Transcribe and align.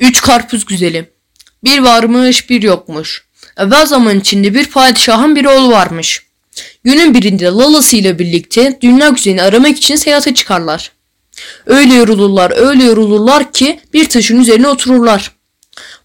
Üç 0.00 0.22
karpuz 0.22 0.64
güzeli. 0.64 1.10
Bir 1.64 1.78
varmış 1.78 2.50
bir 2.50 2.62
yokmuş. 2.62 3.24
Evvel 3.56 3.86
zaman 3.86 4.20
içinde 4.20 4.54
bir 4.54 4.66
padişahın 4.66 5.36
bir 5.36 5.44
oğlu 5.44 5.70
varmış. 5.70 6.22
Günün 6.84 7.14
birinde 7.14 7.44
Lalası 7.44 7.96
ile 7.96 8.18
birlikte 8.18 8.78
dünya 8.80 9.08
güzelini 9.08 9.42
aramak 9.42 9.76
için 9.76 9.96
seyahate 9.96 10.34
çıkarlar. 10.34 10.90
Öyle 11.66 11.94
yorulurlar 11.94 12.52
öyle 12.56 12.84
yorulurlar 12.84 13.52
ki 13.52 13.80
bir 13.92 14.08
taşın 14.08 14.40
üzerine 14.40 14.68
otururlar. 14.68 15.30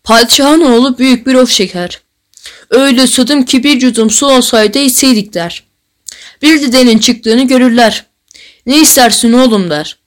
Padişahın 0.03 0.61
oğlu 0.61 0.97
büyük 0.97 1.27
bir 1.27 1.33
of 1.33 1.49
şeker. 1.49 2.01
Öyle 2.69 3.07
susadım 3.07 3.45
ki 3.45 3.63
bir 3.63 3.81
yudum 3.81 4.09
su 4.09 4.25
olsaydı 4.25 4.79
içseydik 4.79 5.33
der. 5.33 5.63
Bir 6.41 6.61
dedenin 6.61 6.99
çıktığını 6.99 7.47
görürler. 7.47 8.05
Ne 8.65 8.81
istersin 8.81 9.33
oğlum 9.33 9.69
der. 9.69 9.97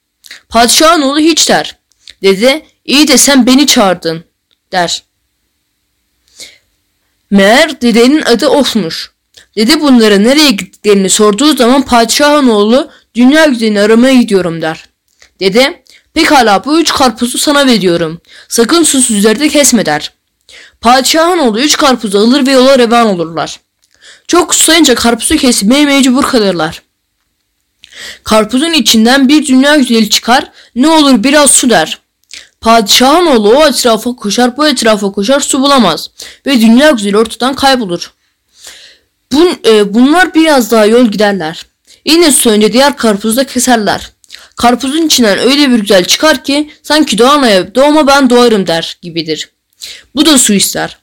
Padişahın 0.49 1.01
oğlu 1.01 1.19
hiç 1.19 1.49
der. 1.49 1.77
Dede 2.23 2.65
iyi 2.85 3.07
de 3.07 3.17
sen 3.17 3.45
beni 3.45 3.67
çağırdın 3.67 4.23
der. 4.71 5.03
Meğer 7.31 7.81
dedenin 7.81 8.21
adı 8.21 8.47
Of'muş. 8.47 9.11
Dede 9.55 9.81
bunlara 9.81 10.17
nereye 10.17 10.51
gittiklerini 10.51 11.09
sorduğu 11.09 11.55
zaman 11.55 11.81
padişahın 11.81 12.47
oğlu 12.47 12.91
dünya 13.15 13.45
güzelini 13.45 13.81
aramaya 13.81 14.13
gidiyorum 14.13 14.61
der. 14.61 14.85
Dede 15.39 15.83
pekala 16.13 16.65
bu 16.65 16.79
üç 16.79 16.93
karpuzu 16.93 17.37
sana 17.37 17.67
veriyorum. 17.67 18.21
Sakın 18.47 18.83
sus 18.83 19.11
üzerinde 19.11 19.49
kesme 19.49 19.85
der. 19.85 20.13
Padişahın 20.81 21.37
oğlu 21.37 21.59
üç 21.59 21.77
karpuzu 21.77 22.19
alır 22.19 22.47
ve 22.47 22.51
yola 22.51 22.79
revan 22.79 23.07
olurlar. 23.07 23.59
Çok 24.27 24.55
susayınca 24.55 24.95
karpuzu 24.95 25.35
kesmeye 25.37 25.85
mecbur 25.85 26.23
kalırlar. 26.23 26.81
Karpuzun 28.23 28.73
içinden 28.73 29.29
bir 29.29 29.47
dünya 29.47 29.75
güzeli 29.75 30.09
çıkar, 30.09 30.51
ne 30.75 30.87
olur 30.87 31.23
biraz 31.23 31.51
su 31.51 31.69
der. 31.69 31.99
Padişahın 32.63 33.25
oğlu 33.25 33.57
o 33.57 33.67
etrafa 33.67 34.15
koşar, 34.15 34.57
bu 34.57 34.67
etrafa 34.67 35.11
koşar, 35.11 35.39
su 35.39 35.61
bulamaz 35.61 36.09
ve 36.45 36.61
dünya 36.61 36.91
güzeli 36.91 37.17
ortadan 37.17 37.55
kaybolur. 37.55 38.13
Bun, 39.31 39.59
e, 39.65 39.93
bunlar 39.93 40.33
biraz 40.33 40.71
daha 40.71 40.85
yol 40.85 41.05
giderler. 41.05 41.65
Yine 42.05 42.31
su 42.31 42.49
önce 42.49 42.73
diğer 42.73 42.97
karpuzu 42.97 43.37
da 43.37 43.43
keserler. 43.43 44.11
Karpuzun 44.55 45.05
içinden 45.05 45.39
öyle 45.39 45.71
bir 45.71 45.79
güzel 45.79 46.05
çıkar 46.05 46.43
ki 46.43 46.71
sanki 46.83 47.17
doğanaya 47.17 47.75
doğma 47.75 48.07
ben 48.07 48.29
doğarım 48.29 48.67
der 48.67 48.97
gibidir. 49.01 49.49
Bu 50.15 50.25
da 50.25 50.37
su 50.37 50.53
ister. 50.53 50.97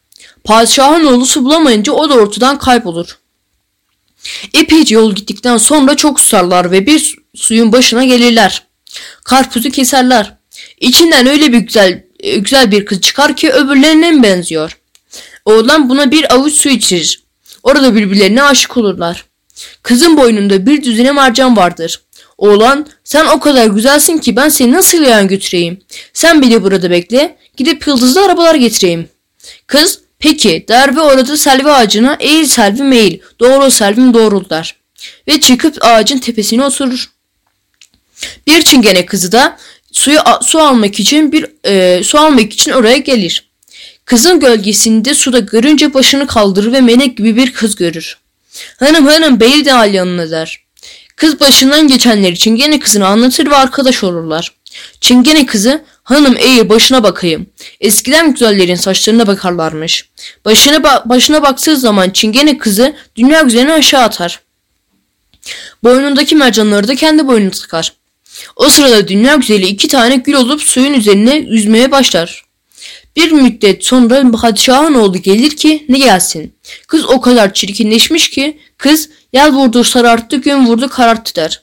Padişahın 0.44 1.04
oğlu 1.04 1.26
su 1.26 1.44
bulamayınca 1.44 1.92
o 1.92 2.10
da 2.10 2.14
ortadan 2.14 2.58
kaybolur. 2.58 3.18
Epeyce 4.54 4.94
yol 4.94 5.14
gittikten 5.14 5.56
sonra 5.56 5.96
çok 5.96 6.20
susarlar 6.20 6.70
ve 6.70 6.86
bir 6.86 7.16
suyun 7.34 7.72
başına 7.72 8.04
gelirler. 8.04 8.62
Karpuzu 9.24 9.70
keserler. 9.70 10.39
İçinden 10.80 11.26
öyle 11.26 11.52
bir 11.52 11.58
güzel 11.58 12.04
e, 12.20 12.36
güzel 12.36 12.70
bir 12.70 12.86
kız 12.86 13.00
çıkar 13.00 13.36
ki 13.36 13.50
öbürlerine 13.50 14.22
benziyor. 14.22 14.78
Oğlan 15.44 15.88
buna 15.88 16.10
bir 16.10 16.34
avuç 16.34 16.54
su 16.54 16.68
içirir. 16.68 17.22
Orada 17.62 17.94
birbirlerine 17.94 18.42
aşık 18.42 18.76
olurlar. 18.76 19.24
Kızın 19.82 20.16
boynunda 20.16 20.66
bir 20.66 20.82
düzine 20.82 21.12
mercan 21.12 21.56
vardır. 21.56 22.00
Oğlan 22.38 22.86
sen 23.04 23.26
o 23.26 23.40
kadar 23.40 23.66
güzelsin 23.66 24.18
ki 24.18 24.36
ben 24.36 24.48
seni 24.48 24.72
nasıl 24.72 25.02
yan 25.02 25.28
götüreyim. 25.28 25.80
Sen 26.12 26.42
beni 26.42 26.62
burada 26.62 26.90
bekle 26.90 27.36
gidip 27.56 27.86
yıldızlı 27.86 28.24
arabalar 28.24 28.54
getireyim. 28.54 29.08
Kız 29.66 30.00
peki 30.18 30.64
der 30.68 30.96
ve 30.96 31.00
orada 31.00 31.36
selvi 31.36 31.70
ağacına 31.70 32.16
eğil 32.20 32.46
selvi 32.46 32.82
meyil 32.82 33.18
doğru 33.40 33.70
selvim 33.70 34.14
doğrul 34.14 34.48
der. 34.50 34.76
Ve 35.28 35.40
çıkıp 35.40 35.84
ağacın 35.84 36.18
tepesine 36.18 36.64
oturur. 36.64 37.10
Bir 38.46 38.62
çingene 38.62 39.06
kızı 39.06 39.32
da 39.32 39.58
suyu 39.92 40.18
su 40.42 40.58
almak 40.58 41.00
için 41.00 41.32
bir 41.32 41.46
e, 41.66 42.04
su 42.04 42.18
almak 42.18 42.52
için 42.52 42.70
oraya 42.70 42.96
gelir. 42.96 43.50
Kızın 44.04 44.40
gölgesinde 44.40 45.14
suda 45.14 45.38
görünce 45.38 45.94
başını 45.94 46.26
kaldırır 46.26 46.72
ve 46.72 46.80
melek 46.80 47.16
gibi 47.16 47.36
bir 47.36 47.52
kız 47.52 47.76
görür. 47.76 48.18
Hanım 48.76 49.06
hanım 49.06 49.40
beyir 49.40 49.64
de 49.64 49.74
al 49.74 49.94
yanına 49.94 50.30
der. 50.30 50.60
Kız 51.16 51.40
başından 51.40 51.88
geçenler 51.88 52.32
için 52.32 52.56
gene 52.56 52.78
kızını 52.78 53.06
anlatır 53.06 53.50
ve 53.50 53.56
arkadaş 53.56 54.04
olurlar. 54.04 54.52
Çingene 55.00 55.46
kızı 55.46 55.84
hanım 56.02 56.36
eğil 56.36 56.68
başına 56.68 57.02
bakayım. 57.02 57.46
Eskiden 57.80 58.32
güzellerin 58.32 58.74
saçlarına 58.74 59.26
bakarlarmış. 59.26 60.08
Başına, 60.44 60.82
ba 60.82 61.02
başına 61.06 61.42
baktığı 61.42 61.76
zaman 61.76 62.10
çingene 62.10 62.58
kızı 62.58 62.96
dünya 63.16 63.40
güzelini 63.40 63.72
aşağı 63.72 64.02
atar. 64.02 64.40
Boynundaki 65.84 66.36
mercanları 66.36 66.88
da 66.88 66.94
kendi 66.94 67.28
boynuna 67.28 67.50
takar. 67.50 67.92
O 68.56 68.68
sırada 68.68 69.08
dünya 69.08 69.34
güzeli 69.34 69.66
iki 69.66 69.88
tane 69.88 70.16
gül 70.16 70.34
olup 70.34 70.62
suyun 70.62 70.94
üzerine 70.94 71.36
yüzmeye 71.36 71.90
başlar. 71.90 72.44
Bir 73.16 73.32
müddet 73.32 73.84
sonra 73.84 74.30
padişahın 74.30 74.94
oğlu 74.94 75.18
gelir 75.18 75.56
ki 75.56 75.84
ne 75.88 75.98
gelsin. 75.98 76.54
Kız 76.86 77.04
o 77.04 77.20
kadar 77.20 77.54
çirkinleşmiş 77.54 78.30
ki 78.30 78.58
kız 78.78 79.08
yel 79.32 79.52
vurdu 79.52 79.84
sararttı 79.84 80.36
gün 80.36 80.66
vurdu 80.66 80.88
kararttı 80.88 81.34
der. 81.34 81.62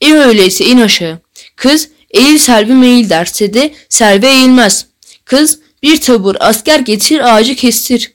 E 0.00 0.12
öyleyse 0.12 0.64
in 0.64 0.80
aşağı. 0.80 1.18
Kız 1.56 1.88
eğil 2.10 2.38
selvi 2.38 2.72
meyil 2.72 3.10
derse 3.10 3.54
de 3.54 3.74
selvi 3.88 4.26
eğilmez. 4.26 4.86
Kız 5.24 5.58
bir 5.82 6.00
tabur 6.00 6.34
asker 6.40 6.80
getir 6.80 7.34
ağacı 7.34 7.54
kestir. 7.56 8.12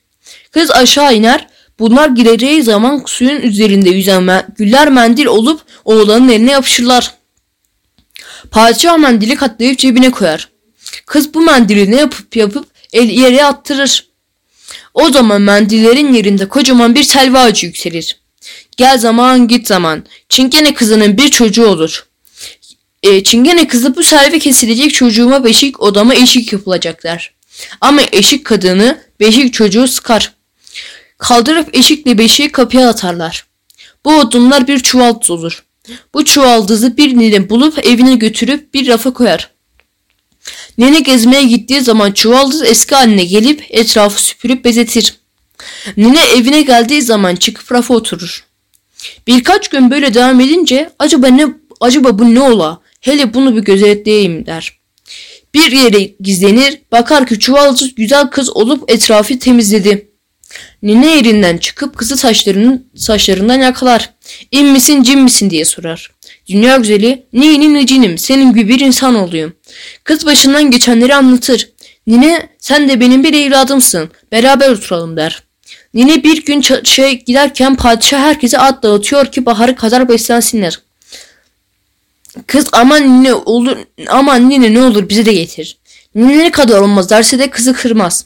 Kız 0.52 0.72
aşağı 0.72 1.16
iner 1.16 1.48
bunlar 1.80 2.10
gireceği 2.10 2.64
zaman 2.64 3.04
suyun 3.06 3.42
üzerinde 3.42 3.90
yüzen 3.90 4.44
güller 4.58 4.90
mendil 4.90 5.26
olup 5.26 5.62
oğlanın 5.86 6.30
eline 6.30 6.52
yapışırlar. 6.52 7.14
Padişah 8.52 8.98
mendili 8.98 9.36
katlayıp 9.36 9.80
cebine 9.80 10.12
koyar. 10.12 10.50
Kız 11.06 11.34
bu 11.34 11.42
mendili 11.42 11.92
ne 11.92 11.96
yapıp 11.96 12.36
yapıp 12.36 12.66
el 12.94 13.10
yere 13.10 13.46
attırır. 13.46 14.08
O 14.94 15.10
zaman 15.10 15.42
mendillerin 15.42 16.14
yerinde 16.14 16.48
kocaman 16.48 16.96
bir 16.96 17.04
selva 17.04 17.40
ağacı 17.40 17.66
yükselir. 17.66 18.22
Gel 18.78 18.98
zaman 18.98 19.48
git 19.48 19.68
zaman. 19.68 20.06
Çingene 20.30 20.74
kızının 20.74 21.18
bir 21.18 21.30
çocuğu 21.30 21.68
olur. 21.68 22.06
E, 23.04 23.24
çingene 23.24 23.68
kızı 23.68 23.96
bu 23.96 24.04
selvi 24.04 24.40
kesilecek 24.40 24.94
çocuğuma 24.94 25.44
beşik 25.44 25.82
odama 25.82 26.16
eşik 26.16 26.54
yapılacaklar. 26.54 27.34
Ama 27.82 28.02
eşik 28.12 28.46
kadını 28.46 29.02
beşik 29.20 29.54
çocuğu 29.54 29.88
sıkar. 29.88 30.34
Kaldırıp 31.18 31.78
eşikle 31.78 32.18
beşiği 32.18 32.52
kapıya 32.52 32.90
atarlar. 32.90 33.46
Bu 34.06 34.16
odunlar 34.16 34.68
bir 34.68 34.80
çuval 34.80 35.16
olur. 35.30 35.64
Bu 36.14 36.26
çuvaldızı 36.26 36.98
bir 36.98 37.18
nine 37.18 37.50
bulup 37.50 37.86
evine 37.86 38.16
götürüp 38.16 38.74
bir 38.74 38.88
rafa 38.88 39.14
koyar. 39.14 39.52
Nene 40.78 41.00
gezmeye 41.00 41.44
gittiği 41.44 41.82
zaman 41.82 42.12
çuvaldız 42.12 42.62
eski 42.64 42.96
haline 42.96 43.24
gelip 43.24 43.66
etrafı 43.70 44.24
süpürüp 44.24 44.66
bezetir. 44.66 45.16
Nene 45.98 46.20
evine 46.38 46.62
geldiği 46.62 47.02
zaman 47.02 47.36
çıkıp 47.36 47.72
rafa 47.72 47.94
oturur. 47.94 48.46
Birkaç 49.28 49.68
gün 49.68 49.92
böyle 49.92 50.14
devam 50.14 50.40
edince 50.40 50.90
acaba 51.00 51.28
ne 51.28 51.48
acaba 51.80 52.20
bu 52.20 52.36
ne 52.36 52.42
ola? 52.42 52.82
Hele 53.02 53.34
bunu 53.34 53.56
bir 53.56 53.62
gözetleyeyim 53.62 54.46
der. 54.46 54.80
Bir 55.54 55.72
yere 55.72 56.16
gizlenir, 56.20 56.82
bakar 56.92 57.28
ki 57.28 57.40
çuvaldız 57.40 57.96
güzel 57.96 58.28
kız 58.28 58.58
olup 58.58 58.92
etrafı 58.92 59.40
temizledi. 59.40 60.11
Nine 60.84 61.16
yerinden 61.16 61.58
çıkıp 61.58 61.98
kızı 61.98 62.18
saçlarının 62.18 62.88
saçlarından 62.96 63.60
yakalar. 63.60 64.10
İn 64.52 64.68
misin 64.68 65.04
cin 65.04 65.20
misin 65.20 65.50
diye 65.50 65.66
sorar. 65.66 66.12
Dünya 66.48 66.78
güzeli 66.78 67.26
neyinim 67.34 67.74
ne 67.74 67.86
cinim 67.86 68.18
senin 68.18 68.54
gibi 68.54 68.70
bir 68.70 68.80
insan 68.80 69.16
olayım. 69.16 69.54
Kız 70.04 70.26
başından 70.26 70.72
geçenleri 70.72 71.16
anlatır. 71.16 71.70
Nine 72.08 72.50
sen 72.60 72.90
de 72.90 73.00
benim 73.00 73.24
bir 73.24 73.34
evladımsın 73.34 74.10
beraber 74.32 74.70
oturalım 74.70 75.18
der. 75.18 75.44
Nine 75.94 76.24
bir 76.24 76.46
gün 76.46 76.62
şey 76.84 77.26
giderken 77.26 77.76
padişah 77.76 78.20
herkese 78.20 78.58
at 78.58 78.84
dağıtıyor 78.84 79.26
ki 79.26 79.46
baharı 79.46 79.76
kadar 79.76 80.10
beslensinler. 80.10 80.80
Kız 82.48 82.68
aman 82.72 83.20
nine 83.20 83.34
olur 83.34 83.78
aman 84.08 84.50
nine 84.50 84.74
ne 84.74 84.84
olur 84.84 85.10
bize 85.10 85.26
de 85.26 85.34
getir. 85.34 85.78
Nine 86.16 86.38
ne 86.38 86.52
kadar 86.52 86.82
olmaz 86.82 87.10
derse 87.10 87.40
de 87.40 87.50
kızı 87.50 87.74
kırmaz. 87.74 88.26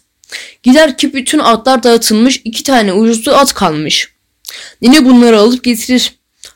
Gider 0.63 0.97
ki 0.97 1.13
bütün 1.13 1.39
atlar 1.39 1.83
dağıtılmış 1.83 2.41
iki 2.43 2.63
tane 2.63 2.93
ucuzlu 2.93 3.35
at 3.35 3.53
kalmış. 3.53 4.09
Nine 4.81 5.05
bunları 5.05 5.39
alıp 5.39 5.63
getirir. 5.63 6.13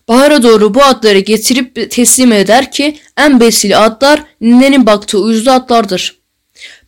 Bahara 0.07 0.43
doğru 0.43 0.73
bu 0.73 0.83
atları 0.83 1.19
getirip 1.19 1.91
teslim 1.91 2.31
eder 2.31 2.71
ki 2.71 2.99
en 3.17 3.39
besili 3.39 3.77
atlar 3.77 4.23
ninenin 4.41 4.85
baktığı 4.85 5.19
ucuzlu 5.19 5.51
atlardır. 5.51 6.19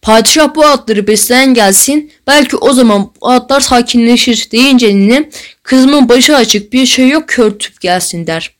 Padişah 0.01 0.56
bu 0.56 0.66
atları 0.66 1.07
besleyen 1.07 1.54
gelsin 1.54 2.12
belki 2.28 2.56
o 2.57 2.74
zaman 2.74 3.12
bu 3.22 3.30
atlar 3.30 3.60
sakinleşir 3.60 4.51
deyince 4.51 4.95
nine 4.95 5.30
kızımın 5.63 6.10
başı 6.10 6.36
açık 6.36 6.74
bir 6.74 6.86
şey 6.86 7.10
yok 7.10 7.28
körtüp 7.28 7.81
gelsin 7.81 8.28
der. 8.28 8.56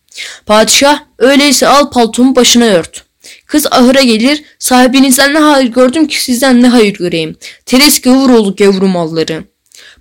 Padişah 0.46 1.00
öyleyse 1.18 1.68
al 1.68 1.92
paltomu 1.92 2.36
başına 2.36 2.66
ört. 2.66 3.11
Kız 3.52 3.68
ahıra 3.72 4.02
gelir 4.02 4.44
sahibinizden 4.60 5.34
ne 5.34 5.40
hayır 5.40 5.68
gördüm 5.68 6.08
ki 6.08 6.24
sizden 6.24 6.62
ne 6.62 6.68
hayır 6.68 6.94
göreyim. 6.94 7.36
Teres 7.66 8.02
gavur 8.02 8.30
oldu 8.30 8.56
gavur 8.56 8.82
malları. 8.82 9.44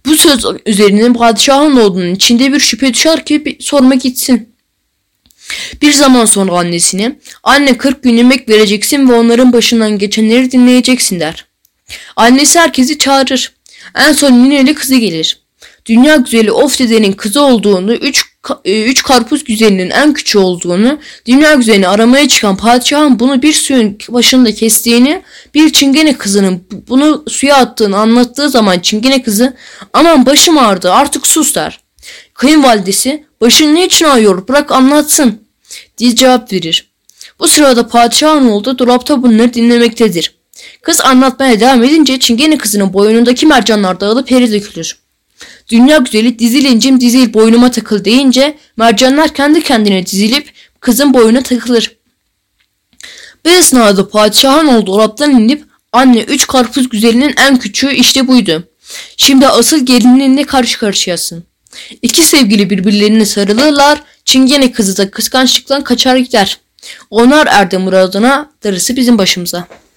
Bu 0.07 0.17
söz 0.17 0.45
üzerine 0.67 1.13
padişahın 1.13 1.77
oğlunun 1.77 2.15
içinde 2.15 2.53
bir 2.53 2.61
şüphe 2.61 2.95
düşer 2.95 3.25
ki 3.25 3.45
bir 3.45 3.61
sorma 3.61 3.95
gitsin. 3.95 4.49
Bir 5.83 5.93
zaman 5.93 6.25
sonra 6.25 6.53
annesine 6.53 7.19
anne 7.43 7.79
40 7.79 8.03
gün 8.03 8.17
yemek 8.17 8.49
vereceksin 8.49 9.09
ve 9.09 9.13
onların 9.13 9.53
başından 9.53 9.99
geçenleri 9.99 10.53
dinleyeceksin 10.53 11.21
der. 11.21 11.47
Annesi 12.17 12.59
herkesi 12.59 12.99
çağırır. 12.99 13.53
En 13.95 14.13
son 14.13 14.33
nineli 14.33 14.75
kızı 14.75 14.97
gelir. 14.97 15.39
Dünya 15.87 16.17
güzeli 16.17 16.53
of 16.53 16.79
kızı 17.17 17.41
olduğunu, 17.41 17.95
üç, 17.95 18.25
üç 18.65 19.03
karpuz 19.03 19.45
güzelinin 19.45 19.91
en 19.91 20.15
küçüğü 20.15 20.39
olduğunu, 20.39 20.99
dünya 21.27 21.55
güzelini 21.55 21.89
aramaya 21.89 22.29
çıkan 22.29 22.57
padişahın 22.57 23.19
bunu 23.19 23.43
bir 23.43 23.53
suyun 23.53 23.99
başında 24.09 24.55
kestiğini, 24.55 25.23
bir 25.55 25.73
çingene 25.73 26.19
kızının 26.19 26.65
bunu 26.89 27.25
suya 27.29 27.57
attığını 27.57 27.99
anlattığı 27.99 28.51
zaman 28.51 28.79
çingene 28.79 29.23
kızı 29.23 29.57
aman 29.93 30.27
başım 30.27 30.59
ağrıdı 30.59 30.93
artık 30.93 31.27
sus 31.27 31.55
der. 31.55 31.81
Kayınvalidesi 32.35 33.25
başın 33.41 33.75
ne 33.75 33.85
için 33.87 34.05
ağrıyor 34.05 34.49
bırak 34.49 34.73
anlatsın 34.73 35.43
diye 35.99 36.15
cevap 36.15 36.53
verir. 36.53 36.91
Bu 37.39 37.49
sırada 37.49 37.89
padişahın 37.89 38.49
oğlu 38.49 38.79
dolapta 38.79 39.23
bunları 39.23 39.55
dinlemektedir. 39.55 40.35
Kız 40.83 41.01
anlatmaya 41.01 41.61
devam 41.61 41.85
edince 41.85 42.19
çingene 42.19 42.59
kızının 42.59 42.93
boynundaki 42.93 43.47
mercanlar 43.47 44.01
dağılıp 44.01 44.31
yere 44.31 44.53
dökülür. 44.53 45.00
Dünya 45.71 45.99
güzeli 45.99 46.39
dizil 46.39 46.65
incim 46.65 47.01
dizil 47.01 47.35
boynuma 47.35 47.71
takıl 47.71 48.05
deyince 48.05 48.59
mercanlar 48.77 49.35
kendi 49.35 49.63
kendine 49.63 50.07
dizilip 50.07 50.53
kızın 50.81 51.15
boynuna 51.15 51.43
takılır. 51.43 51.97
Bu 53.45 53.49
esnada 53.51 54.09
padişahın 54.09 54.67
olduğu 54.67 54.87
dolaptan 54.87 55.31
inip 55.31 55.65
anne 55.93 56.21
üç 56.21 56.47
karpuz 56.47 56.89
güzelinin 56.89 57.35
en 57.37 57.59
küçüğü 57.59 57.95
işte 57.95 58.29
buydu. 58.29 58.69
Şimdi 59.17 59.49
asıl 59.49 59.87
gelininle 59.87 60.45
karşı 60.45 60.79
karşıyasın. 60.79 61.45
İki 62.03 62.23
sevgili 62.23 62.71
birbirlerine 62.71 63.27
sarılırlar. 63.27 64.03
Çingene 64.25 64.73
kızı 64.73 64.97
da 64.97 65.11
kıskançlıktan 65.11 65.85
kaçar 65.85 66.17
gider. 66.17 66.59
Onlar 67.11 67.47
erdi 67.47 67.79
muradına, 67.79 68.51
darısı 68.65 68.97
bizim 68.97 69.19
başımıza.'' 69.19 69.90